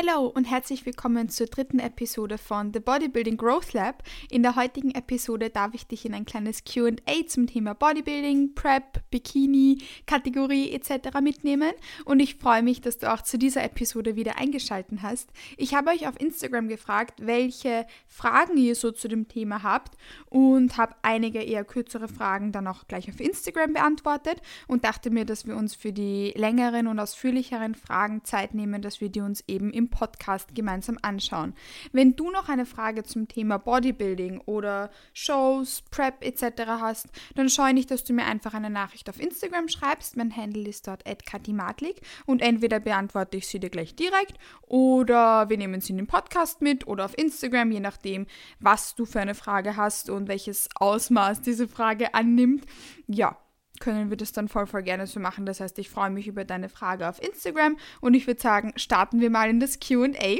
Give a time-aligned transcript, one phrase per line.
[0.00, 4.04] Hallo und herzlich willkommen zur dritten Episode von The Bodybuilding Growth Lab.
[4.30, 9.02] In der heutigen Episode darf ich dich in ein kleines QA zum Thema Bodybuilding, Prep,
[9.10, 11.18] Bikini, Kategorie etc.
[11.20, 11.72] mitnehmen
[12.04, 15.30] und ich freue mich, dass du auch zu dieser Episode wieder eingeschaltet hast.
[15.56, 19.96] Ich habe euch auf Instagram gefragt, welche Fragen ihr so zu dem Thema habt
[20.26, 25.24] und habe einige eher kürzere Fragen dann auch gleich auf Instagram beantwortet und dachte mir,
[25.24, 29.42] dass wir uns für die längeren und ausführlicheren Fragen Zeit nehmen, dass wir die uns
[29.48, 31.54] eben im Podcast gemeinsam anschauen.
[31.92, 36.62] Wenn du noch eine Frage zum Thema Bodybuilding oder Shows, Prep etc.
[36.80, 40.16] hast, dann scheue nicht, dass du mir einfach eine Nachricht auf Instagram schreibst.
[40.16, 45.58] Mein Handle ist dort @katimatlik und entweder beantworte ich sie dir gleich direkt oder wir
[45.58, 48.26] nehmen sie in den Podcast mit oder auf Instagram, je nachdem,
[48.60, 52.64] was du für eine Frage hast und welches Ausmaß diese Frage annimmt.
[53.06, 53.36] Ja,
[53.80, 55.46] können wir das dann voll, voll gerne so machen.
[55.46, 59.20] Das heißt, ich freue mich über deine Frage auf Instagram und ich würde sagen, starten
[59.20, 60.38] wir mal in das QA.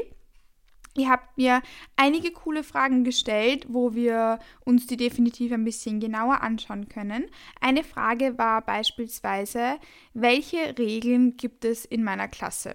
[0.97, 1.61] Ihr habt mir
[1.95, 7.27] einige coole Fragen gestellt, wo wir uns die definitiv ein bisschen genauer anschauen können.
[7.61, 9.77] Eine Frage war beispielsweise,
[10.13, 12.73] welche Regeln gibt es in meiner Klasse?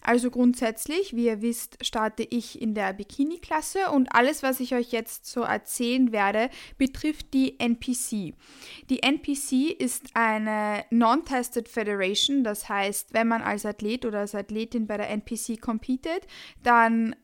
[0.00, 4.92] Also grundsätzlich, wie ihr wisst, starte ich in der Bikini-Klasse und alles, was ich euch
[4.92, 8.34] jetzt so erzählen werde, betrifft die NPC.
[8.90, 14.86] Die NPC ist eine Non-Tested Federation, das heißt, wenn man als Athlet oder als Athletin
[14.86, 16.26] bei der NPC competet,
[16.62, 17.14] dann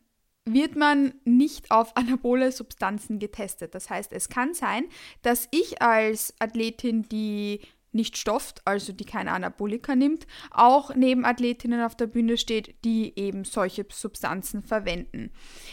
[0.44, 3.74] wird man nicht auf anabole Substanzen getestet.
[3.74, 4.84] Das heißt, es kann sein,
[5.22, 7.60] dass ich als Athletin, die
[7.92, 13.12] nicht stofft, also die keine Anabolika nimmt, auch neben Athletinnen auf der Bühne steht, die
[13.16, 15.32] eben solche Substanzen verwenden.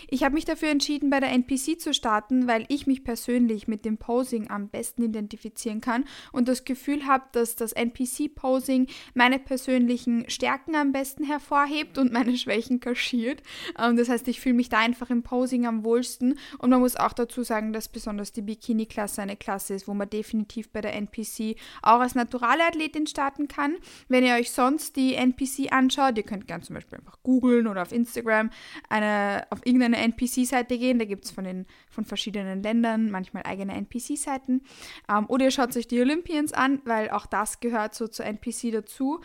[0.10, 3.86] Ich habe mich dafür entschieden, bei der NPC zu starten, weil ich mich persönlich mit
[3.86, 10.30] dem Posing am besten identifizieren kann und das Gefühl habe, dass das NPC-Posing meine persönlichen
[10.30, 13.44] Stärken am besten hervorhebt und meine Schwächen kaschiert.
[13.80, 16.96] Ähm, das heißt, ich fühle mich da einfach im Posing am wohlsten und man muss
[16.96, 20.96] auch dazu sagen, dass besonders die Bikini-Klasse eine Klasse ist, wo man definitiv bei der
[20.96, 23.76] NPC auch als naturale Athletin starten kann.
[24.08, 27.82] Wenn ihr euch sonst die NPC anschaut, ihr könnt gerne zum Beispiel einfach googeln oder
[27.82, 28.50] auf Instagram
[28.90, 31.00] eine, auf irgendeine NPC-Seite gehen.
[31.00, 34.62] Da gibt es von, von verschiedenen Ländern manchmal eigene NPC-Seiten.
[35.10, 38.72] Ähm, oder ihr schaut euch die Olympians an, weil auch das gehört so zur NPC
[38.72, 39.20] dazu.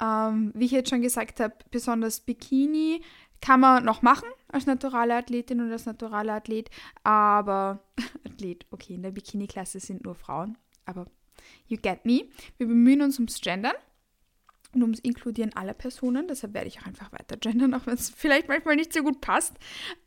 [0.00, 3.02] Ähm, wie ich jetzt schon gesagt habe, besonders Bikini
[3.42, 6.70] kann man noch machen als naturale Athletin oder als naturaler Athlet,
[7.02, 7.82] aber
[8.26, 10.56] Athlet, okay, in der Bikini-Klasse sind nur Frauen,
[10.86, 11.06] aber
[11.66, 12.28] You get me.
[12.58, 13.74] Wir bemühen uns ums Gendern
[14.74, 16.26] und ums Inkludieren aller Personen.
[16.28, 19.20] Deshalb werde ich auch einfach weiter gendern, auch wenn es vielleicht manchmal nicht so gut
[19.20, 19.56] passt.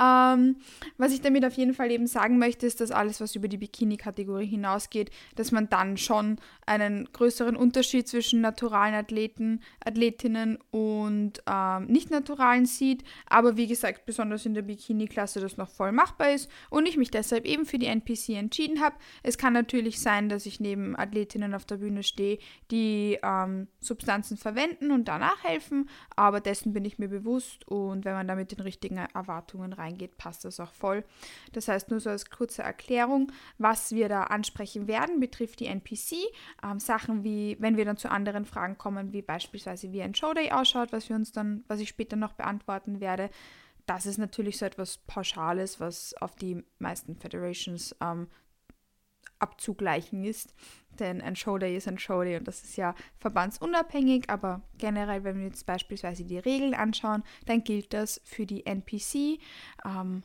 [0.02, 0.58] Ähm,
[0.98, 3.58] was ich damit auf jeden Fall eben sagen möchte, ist, dass alles, was über die
[3.58, 11.86] Bikini-Kategorie hinausgeht, dass man dann schon einen größeren Unterschied zwischen naturalen Athleten, Athletinnen und ähm,
[11.86, 13.04] nicht-naturalen sieht.
[13.28, 17.12] Aber wie gesagt, besonders in der Bikini-Klasse das noch voll machbar ist und ich mich
[17.12, 18.96] deshalb eben für die NPC entschieden habe.
[19.22, 22.40] Es kann natürlich sein, dass ich neben Athletinnen auf der Bühne stehe,
[22.72, 28.06] die ähm, Substanzen verwenden verwenden und danach helfen, aber dessen bin ich mir bewusst und
[28.06, 31.04] wenn man da mit den richtigen Erwartungen reingeht, passt das auch voll.
[31.52, 36.16] Das heißt, nur so als kurze Erklärung, was wir da ansprechen werden, betrifft die NPC.
[36.64, 40.52] Ähm, Sachen wie, wenn wir dann zu anderen Fragen kommen, wie beispielsweise wie ein Showday
[40.52, 43.30] ausschaut, was wir uns dann, was ich später noch beantworten werde.
[43.86, 48.28] Das ist natürlich so etwas Pauschales, was auf die meisten Federations ähm,
[49.46, 50.56] abzugleichen ist.
[51.00, 55.46] Denn ein Showday ist ein Showday und das ist ja verbandsunabhängig, aber generell, wenn wir
[55.46, 59.40] jetzt beispielsweise die Regeln anschauen, dann gilt das für die NPC
[59.86, 60.24] ähm,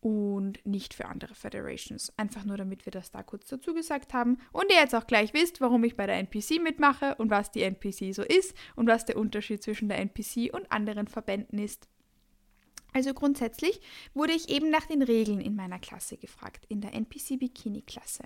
[0.00, 2.12] und nicht für andere Federations.
[2.16, 5.34] Einfach nur, damit wir das da kurz dazu gesagt haben und ihr jetzt auch gleich
[5.34, 9.04] wisst, warum ich bei der NPC mitmache und was die NPC so ist und was
[9.04, 11.88] der Unterschied zwischen der NPC und anderen Verbänden ist.
[12.96, 13.78] Also grundsätzlich
[14.14, 18.24] wurde ich eben nach den Regeln in meiner Klasse gefragt, in der NPC Bikini Klasse.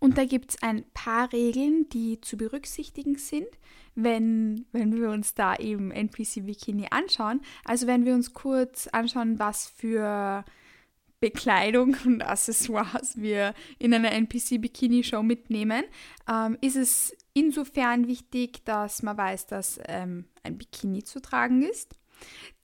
[0.00, 3.46] Und da gibt es ein paar Regeln, die zu berücksichtigen sind,
[3.94, 7.42] wenn, wenn wir uns da eben NPC Bikini anschauen.
[7.64, 10.44] Also wenn wir uns kurz anschauen, was für
[11.20, 15.84] Bekleidung und Accessoires wir in einer NPC Bikini Show mitnehmen,
[16.28, 21.94] ähm, ist es insofern wichtig, dass man weiß, dass ähm, ein Bikini zu tragen ist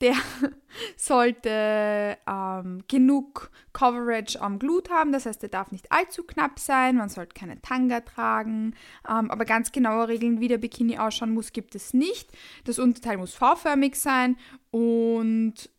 [0.00, 0.14] der
[0.96, 6.96] sollte ähm, genug Coverage am Glut haben, das heißt, der darf nicht allzu knapp sein,
[6.96, 8.74] man sollte keine Tanga tragen,
[9.08, 12.30] ähm, aber ganz genaue Regeln, wie der Bikini ausschauen muss, gibt es nicht.
[12.64, 14.36] Das Unterteil muss V-förmig sein.
[14.70, 15.70] Und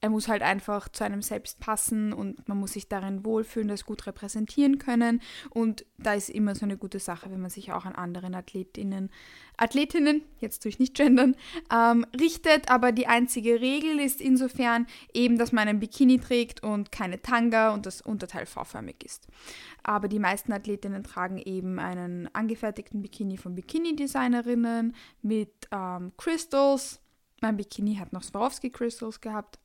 [0.00, 3.84] er muss halt einfach zu einem selbst passen und man muss sich darin wohlfühlen, das
[3.84, 5.20] gut repräsentieren können.
[5.50, 9.10] Und da ist immer so eine gute Sache, wenn man sich auch an anderen Athletinnen,
[9.56, 11.34] Athletinnen, jetzt tue ich nicht gendern,
[11.74, 12.70] ähm, richtet.
[12.70, 17.74] Aber die einzige Regel ist insofern eben, dass man einen Bikini trägt und keine Tanga
[17.74, 19.26] und das Unterteil V-förmig ist.
[19.82, 27.00] Aber die meisten Athletinnen tragen eben einen angefertigten Bikini von Bikini-Designerinnen mit ähm, Crystals.
[27.40, 29.58] Mein Bikini hat noch Swarovski Crystals gehabt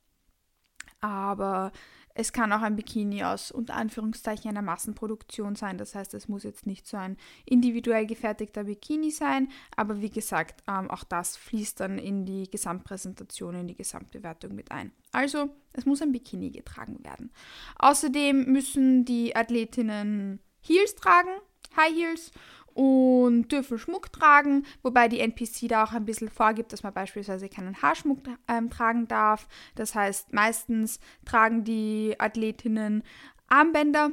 [1.04, 1.70] aber
[2.14, 5.76] es kann auch ein Bikini aus unter Anführungszeichen einer Massenproduktion sein.
[5.76, 10.62] Das heißt, es muss jetzt nicht so ein individuell gefertigter Bikini sein, aber wie gesagt,
[10.66, 14.92] ähm, auch das fließt dann in die Gesamtpräsentation, in die Gesamtbewertung mit ein.
[15.12, 17.32] Also, es muss ein Bikini getragen werden.
[17.78, 21.30] Außerdem müssen die Athletinnen Heels tragen,
[21.76, 22.30] High Heels
[22.74, 27.48] und dürfen Schmuck tragen, wobei die NPC da auch ein bisschen vorgibt, dass man beispielsweise
[27.48, 28.18] keinen Haarschmuck
[28.48, 29.48] ähm, tragen darf.
[29.76, 33.02] Das heißt, meistens tragen die Athletinnen
[33.48, 34.10] Armbänder,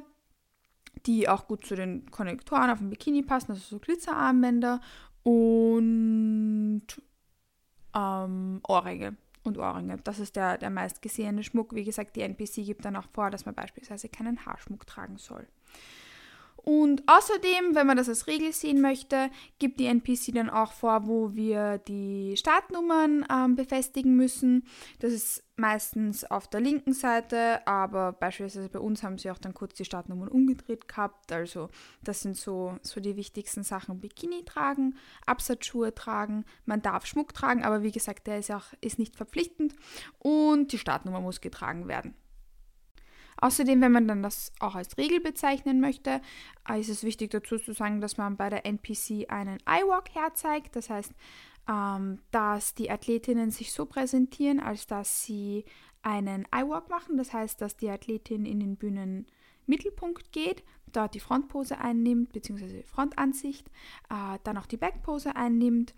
[1.05, 4.79] die auch gut zu den Konnektoren auf dem Bikini passen, also so Glitzerarmbänder
[5.23, 6.83] und
[7.95, 9.97] ähm, Ohrringe und Ohrringe.
[10.03, 11.73] Das ist der, der meistgesehene Schmuck.
[11.73, 15.47] Wie gesagt, die NPC gibt dann auch vor, dass man beispielsweise keinen Haarschmuck tragen soll.
[16.63, 19.29] Und außerdem, wenn man das als Regel sehen möchte,
[19.59, 24.65] gibt die NPC dann auch vor, wo wir die Startnummern ähm, befestigen müssen.
[24.99, 29.53] Das ist meistens auf der linken Seite, aber beispielsweise bei uns haben sie auch dann
[29.53, 31.31] kurz die Startnummern umgedreht gehabt.
[31.31, 31.69] Also
[32.03, 33.99] das sind so, so die wichtigsten Sachen.
[33.99, 38.99] Bikini tragen, Absatzschuhe tragen, man darf Schmuck tragen, aber wie gesagt, der ist auch ist
[38.99, 39.75] nicht verpflichtend
[40.19, 42.15] und die Startnummer muss getragen werden.
[43.41, 46.21] Außerdem, wenn man dann das auch als Regel bezeichnen möchte,
[46.77, 50.75] ist es wichtig dazu zu sagen, dass man bei der NPC einen iWalk herzeigt.
[50.75, 51.11] Das heißt,
[51.67, 55.65] ähm, dass die Athletinnen sich so präsentieren, als dass sie
[56.03, 57.17] einen iWalk machen.
[57.17, 63.67] Das heißt, dass die Athletin in den Bühnenmittelpunkt geht, dort die Frontpose einnimmt, beziehungsweise Frontansicht,
[64.09, 65.95] äh, dann auch die Backpose einnimmt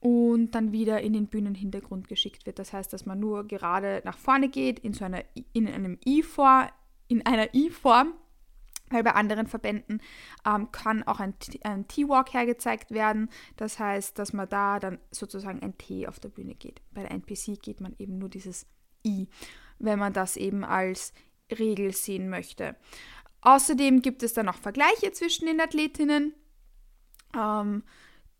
[0.00, 2.58] und dann wieder in den Bühnenhintergrund geschickt wird.
[2.58, 5.22] Das heißt, dass man nur gerade nach vorne geht, in so einer,
[5.52, 6.68] in einem I-Vor,
[7.12, 8.14] in einer I-Form,
[8.88, 10.00] weil bei anderen Verbänden
[10.46, 13.28] ähm, kann auch ein, ein T-Walk hergezeigt werden.
[13.56, 16.80] Das heißt, dass man da dann sozusagen ein T auf der Bühne geht.
[16.90, 18.66] Bei der NPC geht man eben nur dieses
[19.06, 19.28] I,
[19.78, 21.12] wenn man das eben als
[21.50, 22.76] Regel sehen möchte.
[23.42, 26.32] Außerdem gibt es dann auch Vergleiche zwischen den Athletinnen.
[27.36, 27.82] Ähm,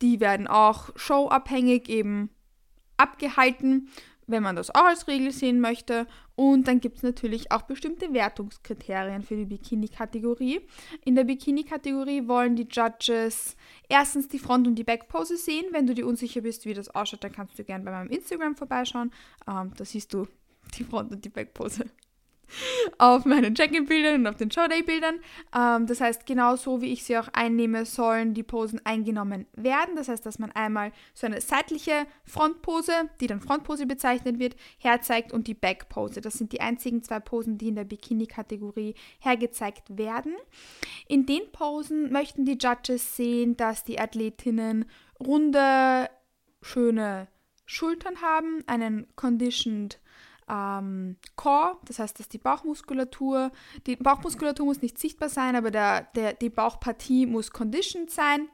[0.00, 2.30] die werden auch showabhängig eben
[2.96, 3.90] abgehalten
[4.26, 6.06] wenn man das auch als Regel sehen möchte.
[6.34, 10.60] Und dann gibt es natürlich auch bestimmte Wertungskriterien für die Bikini-Kategorie.
[11.04, 13.56] In der Bikini-Kategorie wollen die Judges
[13.88, 15.66] erstens die Front- und die Backpose sehen.
[15.72, 18.56] Wenn du dir unsicher bist, wie das ausschaut, dann kannst du gerne bei meinem Instagram
[18.56, 19.12] vorbeischauen.
[19.48, 20.26] Ähm, da siehst du
[20.78, 21.84] die Front- und die Backpose
[22.99, 25.20] auf meinen Check-in-Bildern und auf den Showday-Bildern.
[25.56, 29.96] Ähm, das heißt, genauso wie ich sie auch einnehme, sollen die Posen eingenommen werden.
[29.96, 35.32] Das heißt, dass man einmal so eine seitliche Frontpose, die dann Frontpose bezeichnet wird, herzeigt
[35.32, 36.20] und die Backpose.
[36.20, 40.34] Das sind die einzigen zwei Posen, die in der Bikini-Kategorie hergezeigt werden.
[41.08, 44.87] In den Posen möchten die Judges sehen, dass die Athletinnen
[45.19, 46.08] runde,
[46.60, 47.28] schöne
[47.64, 49.98] Schultern haben, einen conditioned
[50.52, 53.50] ähm, Core, das heißt, dass die Bauchmuskulatur,
[53.87, 58.49] die Bauchmuskulatur muss nicht sichtbar sein, aber der, der, die Bauchpartie muss conditioned sein.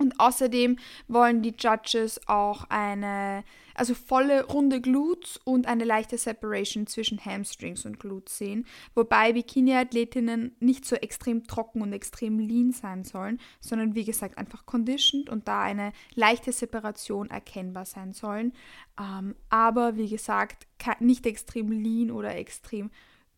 [0.00, 3.44] Und außerdem wollen die Judges auch eine,
[3.74, 8.64] also volle runde Glutes und eine leichte Separation zwischen Hamstrings und Glutes sehen,
[8.94, 14.64] wobei Bikini-Athletinnen nicht so extrem trocken und extrem lean sein sollen, sondern wie gesagt einfach
[14.64, 18.54] conditioned und da eine leichte Separation erkennbar sein sollen.
[18.98, 20.66] Ähm, aber wie gesagt,
[21.00, 22.90] nicht extrem lean oder extrem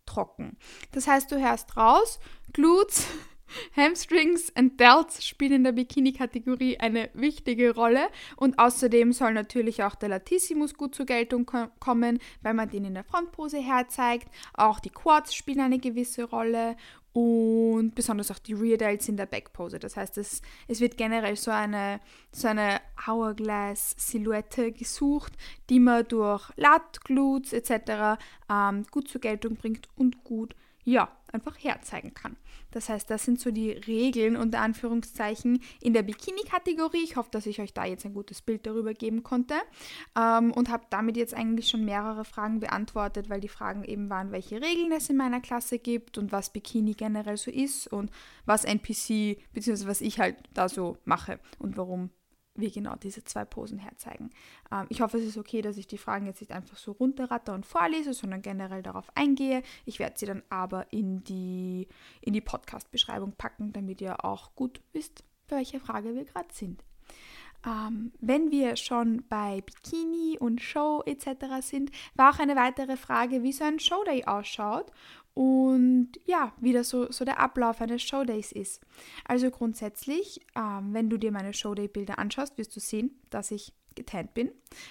[0.07, 0.57] trocken.
[0.93, 2.21] Das heißt, du hörst raus,
[2.53, 3.09] Glutes
[3.77, 9.95] Hamstrings und Delts spielen in der Bikini-Kategorie eine wichtige Rolle und außerdem soll natürlich auch
[9.95, 14.29] der Latissimus gut zur Geltung ko kommen, weil man den in der Frontpose herzeigt.
[14.55, 16.77] Auch die Quads spielen eine gewisse Rolle
[17.13, 19.79] und besonders auch die Rear Delts in der Backpose.
[19.79, 25.35] Das heißt, es, es wird generell so eine, so eine Hourglass-Silhouette gesucht,
[25.69, 28.19] die man durch Lat, Glutes etc.
[28.51, 30.55] Ähm, gut zur Geltung bringt und gut
[30.85, 32.37] ja, einfach herzeigen kann.
[32.73, 37.05] Das heißt, das sind so die Regeln unter Anführungszeichen in der Bikini-Kategorie.
[37.05, 39.55] Ich hoffe, dass ich euch da jetzt ein gutes Bild darüber geben konnte
[40.19, 44.33] ähm, und habe damit jetzt eigentlich schon mehrere Fragen beantwortet, weil die Fragen eben waren,
[44.33, 48.11] welche Regeln es in meiner Klasse gibt und was Bikini generell so ist und
[48.45, 49.87] was NPC bzw.
[49.87, 52.11] was ich halt da so mache und warum
[52.55, 54.31] wir genau diese zwei Posen herzeigen.
[54.71, 57.55] Ähm, ich hoffe, es ist okay, dass ich die Fragen jetzt nicht einfach so runterratter
[57.55, 59.63] und vorlese, sondern generell darauf eingehe.
[59.85, 61.89] Ich werde sie dann aber in die,
[62.21, 66.83] in die Podcast-Beschreibung packen, damit ihr auch gut wisst, bei welcher Frage wir gerade sind.
[67.65, 71.61] Ähm, wenn wir schon bei Bikini und Show etc.
[71.61, 74.91] sind, war auch eine weitere Frage, wie so ein Showday ausschaut
[75.35, 78.83] und ja, wie das so, so der Ablauf eines Showdays ist.
[79.25, 84.35] Also grundsätzlich, ähm, wenn du dir meine Showday-Bilder anschaust, wirst du sehen, dass ich getannt
[84.35, 84.51] bin.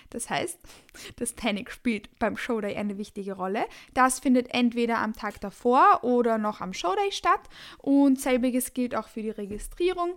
[0.10, 0.60] Das heißt,
[1.18, 3.66] das Tanning spielt beim Showday eine wichtige Rolle.
[3.94, 7.42] Das findet entweder am Tag davor oder noch am Showday statt
[7.78, 10.16] und selbiges gilt auch für die Registrierung.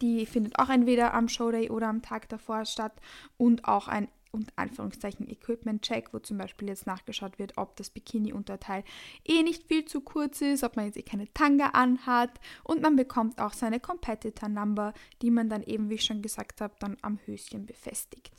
[0.00, 2.92] Die findet auch entweder am Showday oder am Tag davor statt
[3.36, 8.84] und auch ein und Anführungszeichen Equipment-Check, wo zum Beispiel jetzt nachgeschaut wird, ob das Bikini-Unterteil
[9.24, 12.30] eh nicht viel zu kurz ist, ob man jetzt eh keine Tanga anhat
[12.62, 16.74] und man bekommt auch seine Competitor-Number, die man dann eben, wie ich schon gesagt habe,
[16.78, 18.32] dann am Höschen befestigt.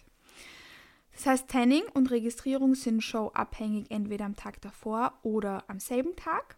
[1.13, 6.57] Das heißt, Tanning und Registrierung sind showabhängig entweder am Tag davor oder am selben Tag.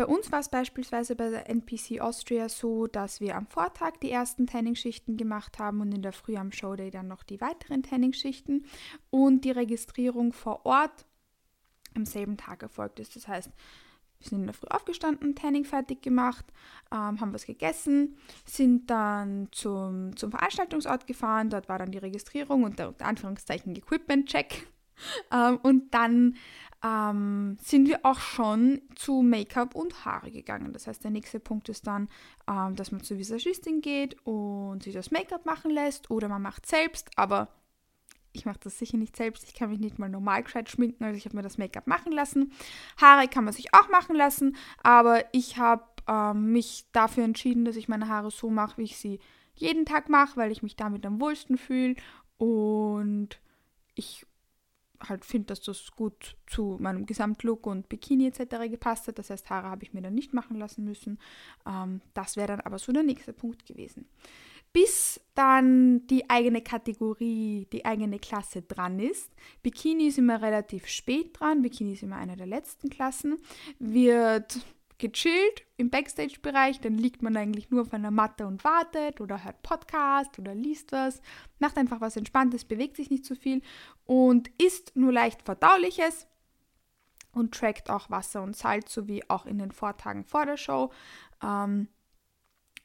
[0.00, 4.10] Bei uns war es beispielsweise bei der NPC Austria so, dass wir am Vortag die
[4.10, 8.64] ersten Tanning-Schichten gemacht haben und in der Früh am Showday dann noch die weiteren Tanning-Schichten
[9.10, 11.04] und die Registrierung vor Ort
[11.94, 13.14] am selben Tag erfolgt ist.
[13.14, 13.50] Das heißt,
[14.20, 16.46] wir sind in der Früh aufgestanden, Tanning fertig gemacht,
[16.90, 18.16] ähm, haben was gegessen,
[18.46, 21.50] sind dann zum, zum Veranstaltungsort gefahren.
[21.50, 24.66] Dort war dann die Registrierung und der Anführungszeichen Equipment-Check.
[25.32, 26.36] Ähm, und dann
[26.82, 30.72] ähm, sind wir auch schon zu Make-up und Haare gegangen.
[30.72, 32.08] Das heißt, der nächste Punkt ist dann,
[32.48, 36.66] ähm, dass man zur Visagistin geht und sich das Make-up machen lässt oder man macht
[36.66, 37.48] selbst, aber
[38.32, 39.44] ich mache das sicher nicht selbst.
[39.44, 42.12] Ich kann mich nicht mal normal gescheit schminken, also ich habe mir das Make-up machen
[42.12, 42.52] lassen.
[43.00, 47.76] Haare kann man sich auch machen lassen, aber ich habe ähm, mich dafür entschieden, dass
[47.76, 49.20] ich meine Haare so mache, wie ich sie
[49.54, 51.96] jeden Tag mache, weil ich mich damit am wohlsten fühle
[52.38, 53.38] und
[53.94, 54.26] ich
[55.08, 58.70] halt finde, dass das gut zu meinem Gesamtlook und Bikini etc.
[58.70, 59.18] gepasst hat.
[59.18, 61.18] Das heißt, Haare habe ich mir dann nicht machen lassen müssen.
[61.66, 64.08] Ähm, das wäre dann aber so der nächste Punkt gewesen.
[64.72, 69.32] Bis dann die eigene Kategorie, die eigene Klasse dran ist.
[69.62, 71.62] Bikini ist immer relativ spät dran.
[71.62, 73.38] Bikini ist immer eine der letzten Klassen.
[73.80, 74.60] Wird
[75.00, 79.62] gechillt im Backstage-Bereich, dann liegt man eigentlich nur auf einer Matte und wartet oder hört
[79.62, 81.20] Podcast oder liest was,
[81.58, 83.62] macht einfach was Entspanntes, bewegt sich nicht zu so viel
[84.04, 86.28] und isst nur leicht Verdauliches
[87.32, 90.92] und trackt auch Wasser und Salz, sowie auch in den Vortagen vor der Show.
[91.42, 91.88] Ähm,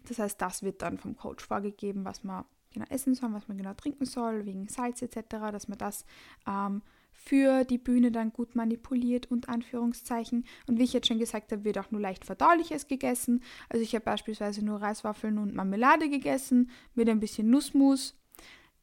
[0.08, 3.58] das heißt, das wird dann vom Coach vorgegeben, was man genau essen soll, was man
[3.58, 6.06] genau trinken soll, wegen Salz etc., dass man das
[6.48, 6.82] ähm,
[7.26, 10.46] für die Bühne dann gut manipuliert und Anführungszeichen.
[10.68, 13.42] Und wie ich jetzt schon gesagt habe, wird auch nur leicht verdauliches gegessen.
[13.70, 18.16] Also ich habe beispielsweise nur Reiswaffeln und Marmelade gegessen mit ein bisschen Nussmus.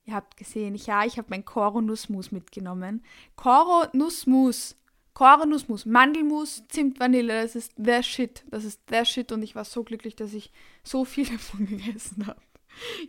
[0.04, 3.04] Ihr habt gesehen, ich, ja, ich habe mein Koro Nussmus mitgenommen.
[3.37, 4.76] Koro Nussmus.
[5.14, 8.44] Koro Nussmus, Mandelmus, Zimt, Vanille, das ist der Shit.
[8.50, 10.50] Das ist der Shit und ich war so glücklich, dass ich
[10.82, 12.40] so viel davon gegessen habe.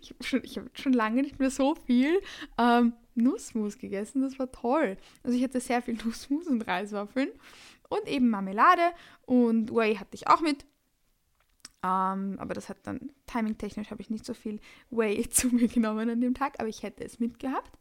[0.02, 2.22] Ich habe schon, hab schon lange nicht mehr so viel
[2.58, 4.22] ähm, Nussmus gegessen.
[4.22, 4.98] Das war toll.
[5.24, 7.30] Also ich hatte sehr viel Nussmus und Reiswaffeln
[7.90, 8.82] und eben Marmelade
[9.26, 10.66] und Whey hatte ich auch mit.
[11.84, 16.10] Ähm, aber das hat dann timingtechnisch habe ich nicht so viel Whey zu mir genommen
[16.10, 17.78] an dem Tag, aber ich hätte es mitgehabt.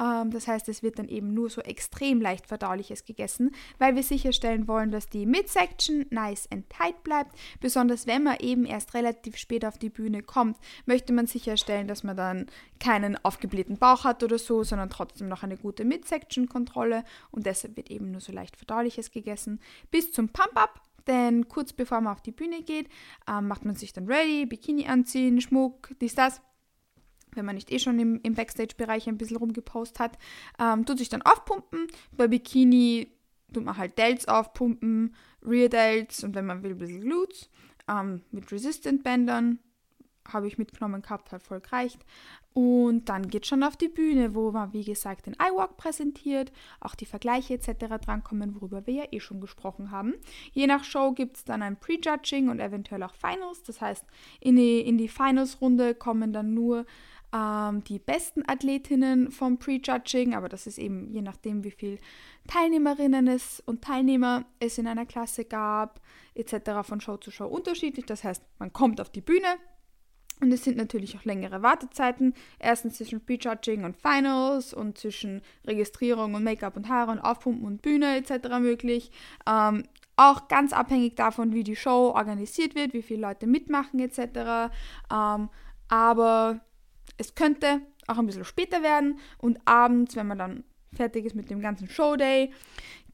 [0.00, 4.02] Ähm, das heißt, es wird dann eben nur so extrem leicht verdauliches gegessen, weil wir
[4.02, 7.36] sicherstellen wollen, dass die Midsection nice and tight bleibt.
[7.60, 12.02] Besonders wenn man eben erst relativ spät auf die Bühne kommt, möchte man sicherstellen, dass
[12.02, 12.46] man dann
[12.80, 17.90] keinen aufgeblähten Bauch hat oder so, sondern trotzdem noch eine gute Midsection-Kontrolle und deshalb wird
[17.90, 19.60] eben nur so leicht verdauliches gegessen.
[19.90, 22.88] Bis zum Pump-Up denn kurz bevor man auf die Bühne geht,
[23.28, 26.40] ähm, macht man sich dann ready, Bikini anziehen, Schmuck, dies, das
[27.36, 30.18] wenn man nicht eh schon im, im Backstage-Bereich ein bisschen rumgepostet hat,
[30.58, 31.86] ähm, tut sich dann aufpumpen.
[32.12, 33.08] Bei Bikini
[33.52, 37.50] tut man halt Delts aufpumpen, Rear Delts und wenn man will, ein bisschen Glutes.
[37.88, 39.58] Ähm, mit Resistant-Bändern
[40.32, 42.04] habe ich mitgenommen gehabt, hat voll gereicht.
[42.54, 46.94] Und dann geht schon auf die Bühne, wo man, wie gesagt, den iWalk präsentiert, auch
[46.94, 47.96] die Vergleiche etc.
[48.00, 50.14] drankommen, worüber wir ja eh schon gesprochen haben.
[50.52, 53.64] Je nach Show gibt es dann ein Prejudging und eventuell auch Finals.
[53.64, 54.04] Das heißt,
[54.40, 56.86] in die, in die Finals-Runde kommen dann nur
[57.34, 61.98] ähm, die besten Athletinnen vom Prejudging, aber das ist eben je nachdem, wie viele
[62.46, 66.00] Teilnehmerinnen es und Teilnehmer es in einer Klasse gab,
[66.34, 66.82] etc.
[66.82, 68.06] von Show zu Show unterschiedlich.
[68.06, 69.56] Das heißt, man kommt auf die Bühne,
[70.40, 72.34] und es sind natürlich auch längere Wartezeiten.
[72.58, 77.82] Erstens zwischen Prejudging und Finals und zwischen Registrierung und Make-up und Haare und Aufpumpen und
[77.82, 78.48] Bühne etc.
[78.60, 79.10] möglich.
[79.48, 79.84] Ähm,
[80.16, 84.72] auch ganz abhängig davon, wie die Show organisiert wird, wie viele Leute mitmachen etc.
[85.12, 85.48] Ähm,
[85.88, 86.60] aber
[87.16, 91.50] es könnte auch ein bisschen später werden und abends, wenn man dann fertig ist mit
[91.50, 92.52] dem ganzen Showday,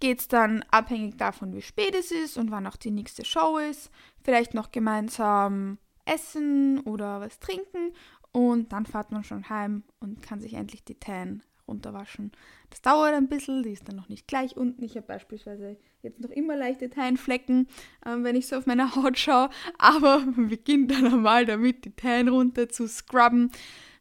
[0.01, 3.59] geht es dann abhängig davon, wie spät es ist und wann auch die nächste Show
[3.59, 3.91] ist,
[4.23, 7.93] vielleicht noch gemeinsam essen oder was trinken
[8.33, 12.33] und dann fährt man schon heim und kann sich endlich die Tan runterwaschen.
[12.69, 14.83] Das dauert ein bisschen, die ist dann noch nicht gleich unten.
[14.85, 17.69] Ich habe beispielsweise jetzt noch immer leichte Tanflecken,
[18.05, 19.49] äh, wenn ich so auf meine Haut schaue,
[19.79, 23.51] aber man beginnt dann einmal damit, die Tan runter zu scrubben,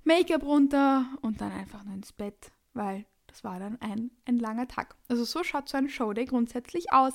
[0.03, 4.67] Make-up runter und dann einfach nur ins Bett, weil das war dann ein, ein langer
[4.67, 4.95] Tag.
[5.07, 7.13] Also so schaut so ein Showday grundsätzlich aus.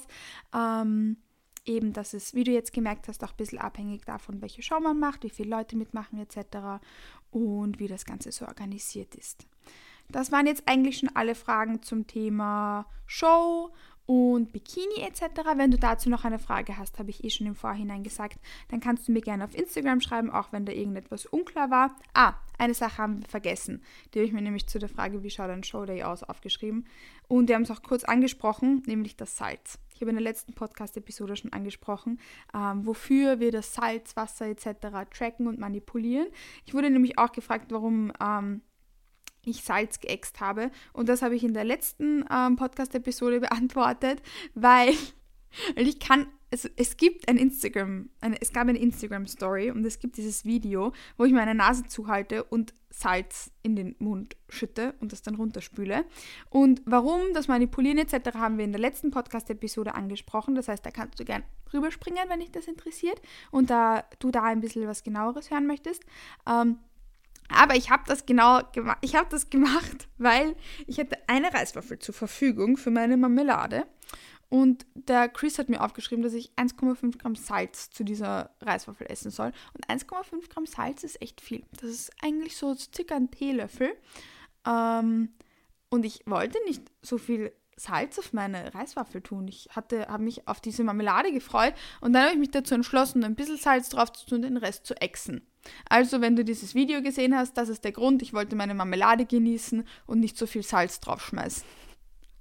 [0.54, 1.16] Ähm,
[1.64, 4.80] eben, dass es, wie du jetzt gemerkt hast, auch ein bisschen abhängig davon, welche Show
[4.80, 6.82] man macht, wie viele Leute mitmachen etc.
[7.30, 9.46] und wie das Ganze so organisiert ist.
[10.08, 13.72] Das waren jetzt eigentlich schon alle Fragen zum Thema Show
[14.06, 15.22] und Bikini etc.
[15.56, 18.80] Wenn du dazu noch eine Frage hast, habe ich eh schon im Vorhinein gesagt, dann
[18.80, 21.96] kannst du mir gerne auf Instagram schreiben, auch wenn da irgendetwas unklar war.
[22.12, 23.82] Ah, eine Sache haben wir vergessen.
[24.12, 26.86] Die habe ich mir nämlich zu der Frage, wie schaut ein Showday aus, aufgeschrieben.
[27.28, 29.78] Und wir haben es auch kurz angesprochen, nämlich das Salz.
[29.94, 32.20] Ich habe in der letzten Podcast-Episode schon angesprochen,
[32.52, 35.08] ähm, wofür wir das Salz, Wasser etc.
[35.10, 36.26] tracken und manipulieren.
[36.66, 38.60] Ich wurde nämlich auch gefragt, warum ähm,
[39.50, 40.70] ich Salz geäxt habe.
[40.92, 44.22] Und das habe ich in der letzten ähm, Podcast-Episode beantwortet,
[44.54, 44.94] weil,
[45.74, 49.98] weil ich kann, also es gibt ein Instagram, eine, es gab eine Instagram-Story und es
[49.98, 55.12] gibt dieses Video, wo ich meine Nase zuhalte und Salz in den Mund schütte und
[55.12, 56.04] das dann runterspüle.
[56.48, 58.36] Und warum das Manipulieren etc.
[58.36, 60.54] haben wir in der letzten Podcast-Episode angesprochen.
[60.54, 63.20] Das heißt, da kannst du gern rüberspringen, wenn dich das interessiert
[63.50, 66.04] und da du da ein bisschen was genaueres hören möchtest.
[66.48, 66.78] Ähm,
[67.48, 68.98] aber ich habe das genau gemacht.
[69.00, 73.86] Ich habe das gemacht, weil ich hatte eine Reiswaffel zur Verfügung für meine Marmelade.
[74.48, 79.30] Und der Chris hat mir aufgeschrieben, dass ich 1,5 Gramm Salz zu dieser Reiswaffel essen
[79.30, 79.52] soll.
[79.72, 81.64] Und 1,5 Gramm Salz ist echt viel.
[81.72, 83.96] Das ist eigentlich so circa ein Teelöffel.
[84.66, 85.30] Ähm,
[85.88, 89.48] und ich wollte nicht so viel Salz auf meine Reiswaffel tun.
[89.48, 93.24] Ich hatte, habe mich auf diese Marmelade gefreut und dann habe ich mich dazu entschlossen,
[93.24, 95.46] ein bisschen Salz drauf zu tun und den Rest zu exen.
[95.88, 98.22] Also, wenn du dieses Video gesehen hast, das ist der Grund.
[98.22, 101.64] Ich wollte meine Marmelade genießen und nicht so viel Salz draufschmeißen.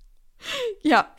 [0.82, 1.16] ja,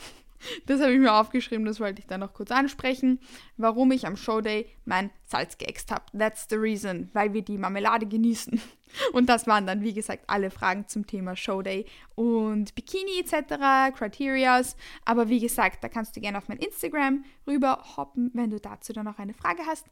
[0.67, 3.21] das habe ich mir aufgeschrieben, das wollte ich dann noch kurz ansprechen,
[3.57, 6.05] warum ich am Showday mein Salz geäxt habe.
[6.17, 8.61] That's the reason, weil wir die Marmelade genießen.
[9.13, 14.77] Und das waren dann, wie gesagt, alle Fragen zum Thema Showday und Bikini etc., Criterias.
[15.05, 18.93] Aber wie gesagt, da kannst du gerne auf mein Instagram rüber hoppen, wenn du dazu
[18.93, 19.87] dann noch eine Frage hast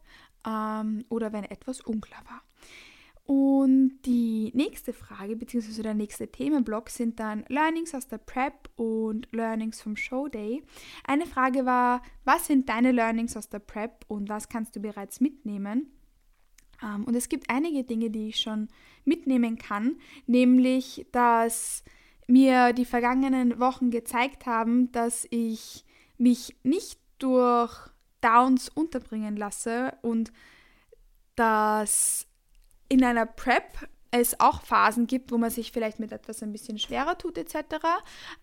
[0.46, 2.42] ähm, oder wenn etwas unklar war.
[3.24, 9.28] Und die nächste Frage, beziehungsweise der nächste Themenblock sind dann Learnings aus der Prep und
[9.32, 10.62] Learnings vom Showday.
[11.04, 15.20] Eine Frage war, was sind deine Learnings aus der Prep und was kannst du bereits
[15.20, 15.92] mitnehmen?
[16.82, 18.68] Ähm, und es gibt einige Dinge, die ich schon
[19.04, 21.84] mitnehmen kann, nämlich, dass
[22.26, 25.84] mir die vergangenen Wochen gezeigt haben, dass ich
[26.18, 27.88] mich nicht durch
[28.20, 30.32] Downs unterbringen lasse und
[31.34, 32.26] dass
[32.92, 36.78] in einer Prep es auch Phasen gibt, wo man sich vielleicht mit etwas ein bisschen
[36.78, 37.76] schwerer tut etc.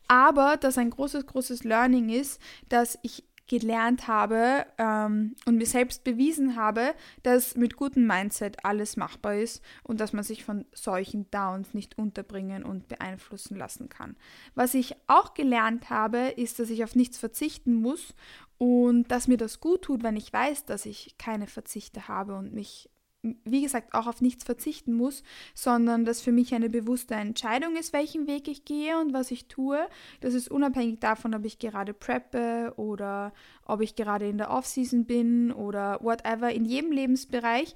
[0.08, 6.04] Aber dass ein großes, großes Learning ist, dass ich gelernt habe ähm, und mir selbst
[6.04, 11.30] bewiesen habe, dass mit gutem Mindset alles machbar ist und dass man sich von solchen
[11.30, 14.18] Downs nicht unterbringen und beeinflussen lassen kann.
[14.56, 18.16] Was ich auch gelernt habe, ist, dass ich auf nichts verzichten muss
[18.58, 22.54] und dass mir das gut tut, wenn ich weiß, dass ich keine Verzichte habe und
[22.54, 22.90] mich
[23.22, 27.92] wie gesagt, auch auf nichts verzichten muss, sondern dass für mich eine bewusste Entscheidung ist,
[27.92, 29.80] welchen Weg ich gehe und was ich tue.
[30.22, 33.34] Das ist unabhängig davon, ob ich gerade preppe oder
[33.66, 36.52] ob ich gerade in der Offseason bin oder whatever.
[36.52, 37.76] In jedem Lebensbereich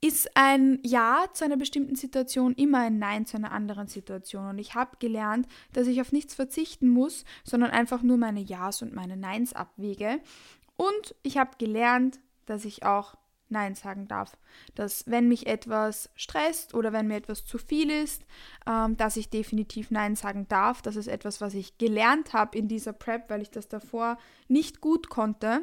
[0.00, 4.46] ist ein Ja zu einer bestimmten Situation immer ein Nein zu einer anderen Situation.
[4.46, 8.82] Und ich habe gelernt, dass ich auf nichts verzichten muss, sondern einfach nur meine Ja's
[8.82, 10.20] und meine Neins abwäge.
[10.76, 13.16] Und ich habe gelernt, dass ich auch
[13.48, 14.36] Nein sagen darf.
[14.74, 18.24] Dass wenn mich etwas stresst oder wenn mir etwas zu viel ist,
[18.66, 20.82] ähm, dass ich definitiv Nein sagen darf.
[20.82, 24.80] Das ist etwas, was ich gelernt habe in dieser Prep, weil ich das davor nicht
[24.80, 25.62] gut konnte.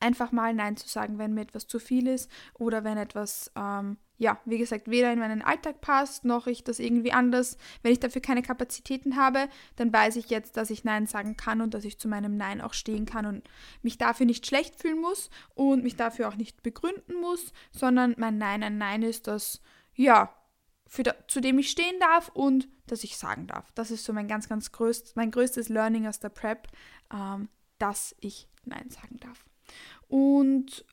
[0.00, 3.96] Einfach mal Nein zu sagen, wenn mir etwas zu viel ist oder wenn etwas ähm,
[4.18, 8.00] ja, wie gesagt, weder in meinen Alltag passt, noch ich das irgendwie anders, wenn ich
[8.00, 11.84] dafür keine Kapazitäten habe, dann weiß ich jetzt, dass ich Nein sagen kann und dass
[11.84, 13.48] ich zu meinem Nein auch stehen kann und
[13.82, 18.38] mich dafür nicht schlecht fühlen muss und mich dafür auch nicht begründen muss, sondern mein
[18.38, 19.60] Nein ein Nein ist, das,
[19.94, 20.34] ja,
[20.98, 23.70] da, zu dem ich stehen darf und dass ich sagen darf.
[23.74, 26.68] Das ist so mein ganz, ganz größt, mein größtes Learning aus der Prep,
[27.12, 29.45] ähm, dass ich Nein sagen darf.
[30.08, 30.84] Und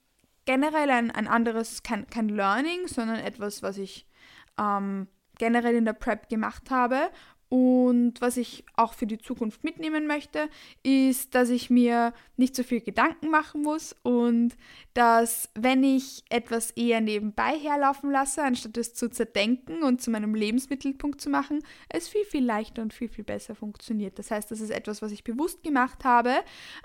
[0.45, 4.07] generell ein, ein anderes, kein, kein Learning, sondern etwas, was ich
[4.57, 7.09] ähm, generell in der Prep gemacht habe
[7.53, 10.49] und was ich auch für die Zukunft mitnehmen möchte,
[10.81, 14.55] ist, dass ich mir nicht so viel Gedanken machen muss und
[14.95, 20.33] dass, wenn ich etwas eher nebenbei herlaufen lasse, anstatt es zu zerdenken und zu meinem
[20.33, 24.17] Lebensmittelpunkt zu machen, es viel, viel leichter und viel, viel besser funktioniert.
[24.17, 26.33] Das heißt, das ist etwas, was ich bewusst gemacht habe,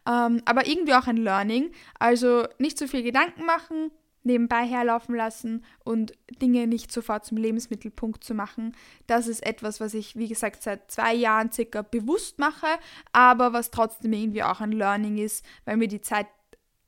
[0.07, 1.70] ähm, aber irgendwie auch ein Learning.
[1.98, 3.90] Also nicht so viel Gedanken machen,
[4.28, 8.76] nebenbei herlaufen lassen und Dinge nicht sofort zum Lebensmittelpunkt zu machen.
[9.08, 12.66] Das ist etwas, was ich, wie gesagt, seit zwei Jahren circa bewusst mache,
[13.12, 16.28] aber was trotzdem irgendwie auch ein Learning ist, weil mir die Zeit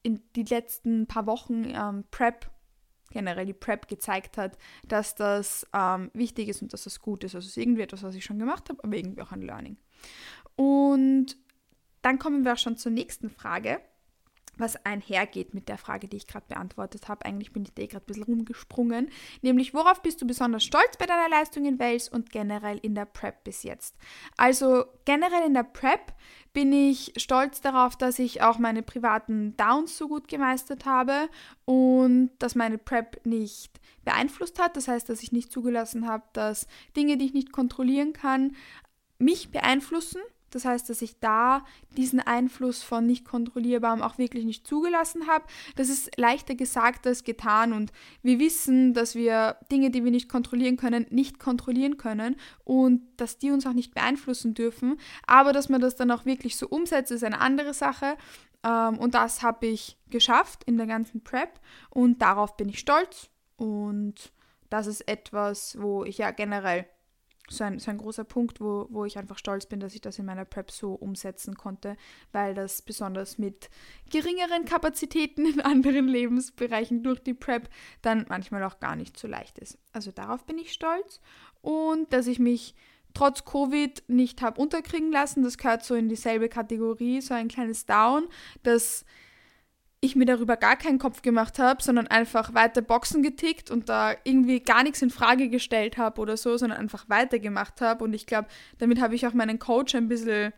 [0.02, 2.50] in die letzten paar Wochen ähm, Prep,
[3.10, 7.34] generell die Prep gezeigt hat, dass das ähm, wichtig ist und dass das gut ist.
[7.34, 9.76] Also es ist irgendwie etwas, was ich schon gemacht habe, aber irgendwie auch ein Learning.
[10.56, 11.36] Und
[12.02, 13.80] dann kommen wir auch schon zur nächsten Frage
[14.60, 17.24] was einhergeht mit der Frage, die ich gerade beantwortet habe.
[17.24, 19.10] Eigentlich bin ich da eh gerade ein bisschen rumgesprungen.
[19.42, 23.06] Nämlich, worauf bist du besonders stolz bei deiner Leistung in Wales und generell in der
[23.06, 23.96] Prep bis jetzt?
[24.36, 26.12] Also generell in der Prep
[26.52, 31.28] bin ich stolz darauf, dass ich auch meine privaten Downs so gut gemeistert habe
[31.64, 34.76] und dass meine Prep nicht beeinflusst hat.
[34.76, 38.56] Das heißt, dass ich nicht zugelassen habe, dass Dinge, die ich nicht kontrollieren kann,
[39.18, 40.20] mich beeinflussen
[40.50, 41.64] das heißt, dass ich da
[41.96, 45.44] diesen Einfluss von nicht kontrollierbarem auch wirklich nicht zugelassen habe.
[45.76, 50.28] Das ist leichter gesagt als getan und wir wissen, dass wir Dinge, die wir nicht
[50.28, 54.98] kontrollieren können, nicht kontrollieren können und dass die uns auch nicht beeinflussen dürfen.
[55.26, 58.16] Aber dass man das dann auch wirklich so umsetzt, ist eine andere Sache.
[58.64, 61.60] Ähm, und das habe ich geschafft in der ganzen Prep
[61.90, 63.30] und darauf bin ich stolz.
[63.56, 64.32] Und
[64.68, 66.86] das ist etwas, wo ich ja generell
[67.50, 70.18] so ein, so ein großer Punkt, wo, wo ich einfach stolz bin, dass ich das
[70.18, 71.96] in meiner Prep so umsetzen konnte,
[72.32, 73.68] weil das besonders mit
[74.10, 77.68] geringeren Kapazitäten in anderen Lebensbereichen durch die Prep
[78.02, 79.78] dann manchmal auch gar nicht so leicht ist.
[79.92, 81.20] Also darauf bin ich stolz
[81.60, 82.74] und dass ich mich
[83.14, 87.84] trotz Covid nicht habe unterkriegen lassen, das gehört so in dieselbe Kategorie, so ein kleines
[87.84, 88.28] Down,
[88.62, 89.04] dass
[90.00, 94.14] ich mir darüber gar keinen Kopf gemacht habe, sondern einfach weiter Boxen getickt und da
[94.24, 98.04] irgendwie gar nichts in Frage gestellt habe oder so, sondern einfach weitergemacht habe.
[98.04, 100.54] Und ich glaube, damit habe ich auch meinen Coach ein bisschen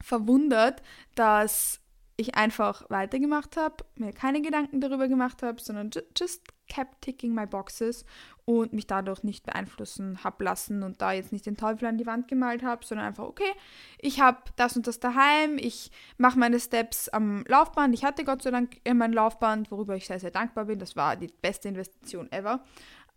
[0.00, 0.82] verwundert,
[1.16, 1.80] dass
[2.16, 7.46] ich einfach weitergemacht habe, mir keine Gedanken darüber gemacht habe, sondern just kept ticking my
[7.46, 8.04] boxes
[8.44, 12.06] und mich dadurch nicht beeinflussen habe lassen und da jetzt nicht den Teufel an die
[12.06, 13.50] Wand gemalt habe, sondern einfach, okay,
[13.98, 17.94] ich habe das und das daheim, ich mache meine Steps am Laufband.
[17.94, 20.78] Ich hatte Gott sei Dank mein Laufband, worüber ich sehr, sehr dankbar bin.
[20.78, 22.64] Das war die beste Investition ever.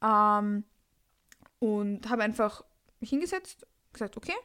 [0.04, 0.64] Ähm,
[1.60, 2.64] und habe einfach
[3.00, 4.36] mich hingesetzt, gesagt, okay,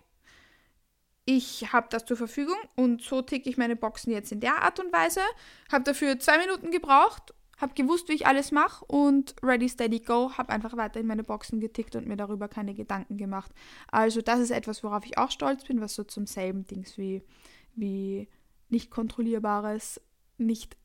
[1.27, 4.81] ich habe das zur Verfügung und so ticke ich meine Boxen jetzt in der Art
[4.81, 5.21] und Weise.
[5.71, 10.33] Habe dafür zwei Minuten gebraucht, habe gewusst, wie ich alles mache und ready, steady, go,
[10.37, 13.53] habe einfach weiter in meine Boxen getickt und mir darüber keine Gedanken gemacht.
[13.91, 17.23] Also das ist etwas, worauf ich auch stolz bin, was so zum selben Dings wie,
[17.75, 18.29] wie
[18.69, 20.01] nicht kontrollierbares,
[20.39, 20.77] nicht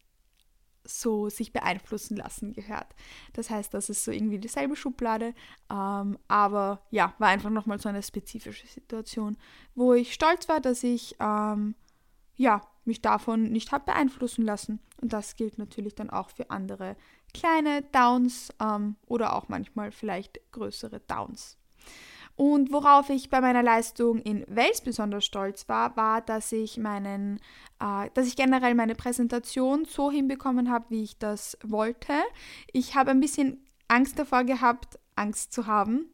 [0.87, 2.87] so sich beeinflussen lassen gehört.
[3.33, 5.33] Das heißt, das ist so irgendwie dieselbe Schublade,
[5.71, 9.37] ähm, aber ja, war einfach nochmal so eine spezifische Situation,
[9.73, 11.75] wo ich stolz war, dass ich ähm,
[12.35, 14.79] ja, mich davon nicht habe beeinflussen lassen.
[15.01, 16.95] Und das gilt natürlich dann auch für andere
[17.33, 21.57] kleine Downs ähm, oder auch manchmal vielleicht größere Downs.
[22.37, 27.39] Und worauf ich bei meiner Leistung in Wales besonders stolz war, war, dass ich meinen,
[27.79, 32.13] äh, dass ich generell meine Präsentation so hinbekommen habe, wie ich das wollte.
[32.73, 36.11] Ich habe ein bisschen Angst davor gehabt, Angst zu haben,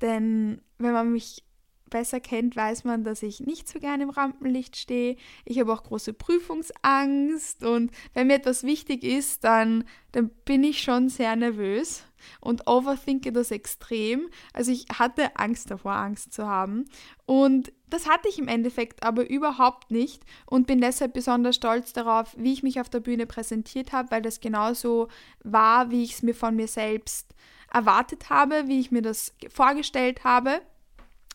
[0.00, 1.45] denn wenn man mich
[1.90, 5.16] besser kennt, weiß man, dass ich nicht so gerne im Rampenlicht stehe.
[5.44, 10.82] Ich habe auch große Prüfungsangst und wenn mir etwas wichtig ist, dann, dann bin ich
[10.82, 12.04] schon sehr nervös
[12.40, 14.28] und overthinke das extrem.
[14.52, 16.86] Also ich hatte Angst davor, Angst zu haben.
[17.24, 22.34] Und das hatte ich im Endeffekt aber überhaupt nicht und bin deshalb besonders stolz darauf,
[22.36, 25.08] wie ich mich auf der Bühne präsentiert habe, weil das genauso
[25.44, 27.34] war, wie ich es mir von mir selbst
[27.72, 30.62] erwartet habe, wie ich mir das vorgestellt habe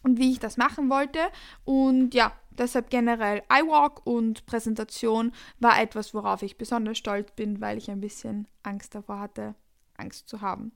[0.03, 1.19] und wie ich das machen wollte.
[1.63, 7.77] Und ja, deshalb generell iWalk und Präsentation war etwas, worauf ich besonders stolz bin, weil
[7.77, 9.55] ich ein bisschen Angst davor hatte,
[9.97, 10.71] Angst zu haben.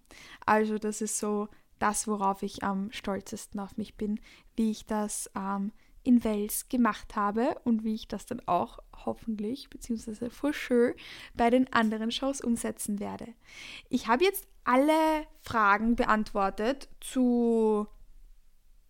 [0.46, 1.48] Also das ist so
[1.80, 4.20] das, worauf ich am stolzesten auf mich bin,
[4.56, 5.72] wie ich das ähm,
[6.04, 10.96] in Wales gemacht habe und wie ich das dann auch hoffentlich, beziehungsweise for sure,
[11.34, 13.34] bei den anderen Shows umsetzen werde.
[13.90, 17.88] Ich habe jetzt alle Fragen beantwortet zu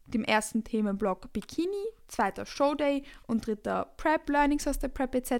[0.07, 5.31] dem ersten Themenblock Bikini, zweiter Showday und dritter Prep, Learnings aus der Prep etc.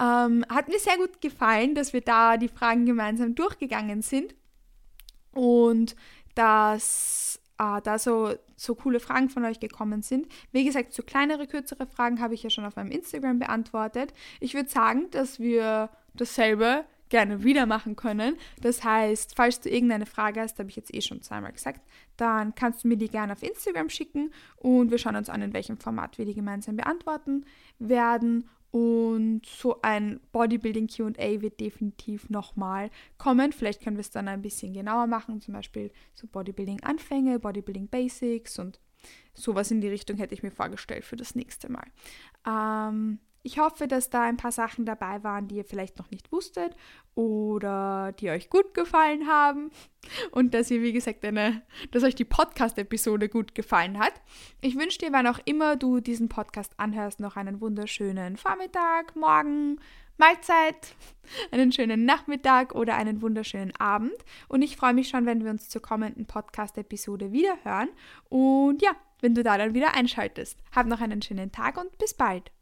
[0.00, 4.34] Ähm, hat mir sehr gut gefallen, dass wir da die Fragen gemeinsam durchgegangen sind.
[5.32, 5.96] Und
[6.34, 10.26] dass äh, da so, so coole Fragen von euch gekommen sind.
[10.50, 14.12] Wie gesagt, so kleinere, kürzere Fragen habe ich ja schon auf meinem Instagram beantwortet.
[14.40, 18.38] Ich würde sagen, dass wir dasselbe gerne wieder machen können.
[18.62, 21.82] Das heißt, falls du irgendeine Frage hast, habe ich jetzt eh schon zweimal gesagt,
[22.16, 25.52] dann kannst du mir die gerne auf Instagram schicken und wir schauen uns an, in
[25.52, 27.44] welchem Format wir die gemeinsam beantworten
[27.78, 28.48] werden.
[28.70, 33.52] Und so ein Bodybuilding QA wird definitiv nochmal kommen.
[33.52, 38.58] Vielleicht können wir es dann ein bisschen genauer machen, zum Beispiel so Bodybuilding-Anfänge, Bodybuilding Basics
[38.58, 38.80] und
[39.34, 41.84] sowas in die Richtung hätte ich mir vorgestellt für das nächste Mal.
[42.46, 46.30] Ähm, ich hoffe, dass da ein paar Sachen dabei waren, die ihr vielleicht noch nicht
[46.30, 46.76] wusstet
[47.14, 49.70] oder die euch gut gefallen haben
[50.30, 54.12] und dass ihr, wie gesagt, eine, dass euch die Podcast-Episode gut gefallen hat.
[54.60, 59.80] Ich wünsche dir, wann auch immer du diesen Podcast anhörst, noch einen wunderschönen Vormittag, Morgen,
[60.18, 60.94] Mahlzeit,
[61.50, 64.16] einen schönen Nachmittag oder einen wunderschönen Abend.
[64.48, 67.88] Und ich freue mich schon, wenn wir uns zur kommenden Podcast-Episode wieder hören.
[68.28, 70.58] Und ja, wenn du da dann wieder einschaltest.
[70.74, 72.52] Hab noch einen schönen Tag und bis bald.